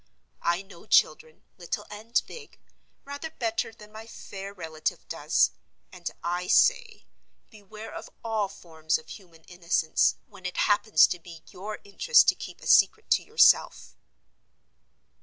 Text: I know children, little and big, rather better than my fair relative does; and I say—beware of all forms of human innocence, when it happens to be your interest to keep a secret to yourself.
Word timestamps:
I 0.41 0.63
know 0.63 0.87
children, 0.87 1.43
little 1.59 1.85
and 1.91 2.19
big, 2.25 2.57
rather 3.05 3.29
better 3.29 3.71
than 3.71 3.91
my 3.91 4.07
fair 4.07 4.51
relative 4.51 5.07
does; 5.07 5.51
and 5.91 6.09
I 6.23 6.47
say—beware 6.47 7.93
of 7.93 8.09
all 8.23 8.47
forms 8.47 8.97
of 8.97 9.09
human 9.09 9.43
innocence, 9.43 10.15
when 10.25 10.47
it 10.47 10.57
happens 10.57 11.05
to 11.05 11.19
be 11.19 11.43
your 11.49 11.77
interest 11.83 12.27
to 12.29 12.33
keep 12.35 12.61
a 12.61 12.65
secret 12.65 13.11
to 13.11 13.21
yourself. 13.23 13.95